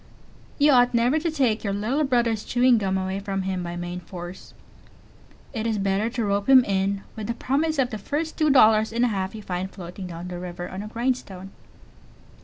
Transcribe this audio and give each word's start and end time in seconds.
You 0.57 0.71
ought 0.71 0.95
never 0.95 1.19
to 1.19 1.29
take 1.29 1.63
your 1.63 1.73
little 1.73 2.03
brother's 2.03 2.43
"chewing 2.43 2.79
gum" 2.79 2.97
away 2.97 3.19
from 3.19 3.43
him 3.43 3.61
by 3.61 3.75
main 3.75 3.99
force; 3.99 4.55
it 5.53 5.67
is 5.67 5.77
better 5.77 6.09
to 6.09 6.25
rope 6.25 6.49
him 6.49 6.65
in 6.65 7.03
with 7.15 7.27
the 7.27 7.35
promise 7.35 7.77
of 7.77 7.91
the 7.91 7.99
first 7.99 8.35
two 8.35 8.49
dollars 8.49 8.91
and 8.91 9.05
a 9.05 9.09
half 9.09 9.35
you 9.35 9.43
find 9.43 9.69
floating 9.69 10.07
down 10.07 10.27
the 10.29 10.39
river 10.39 10.67
on 10.67 10.81
a 10.81 10.87
grindstone. 10.87 11.51